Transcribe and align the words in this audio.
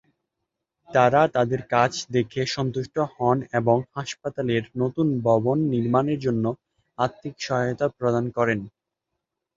তারা 0.89 1.21
তাদের 1.35 1.61
কাজ 1.73 1.91
দেখে 2.15 2.41
সন্তুষ্ট 2.55 2.95
হন 3.13 3.37
এবং 3.59 3.77
হাসপাতালের 3.95 4.63
নতুন 4.77 5.07
ভবন 5.27 5.57
নির্মাণের 5.73 6.19
জন্য 6.25 6.45
আর্থিক 6.97 7.33
সহায়তা 7.39 7.87
প্রদান 7.97 8.25
করেন। 8.37 8.59